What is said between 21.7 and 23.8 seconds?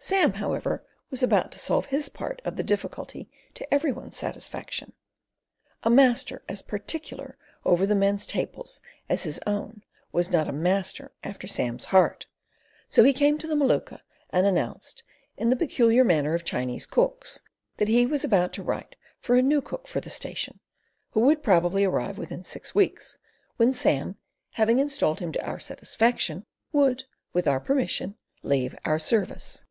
arrive within six weeks, when